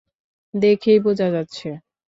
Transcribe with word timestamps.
দেখেই 0.53 0.99
বোঝা 0.99 1.27
যাচ্ছে। 1.29 1.69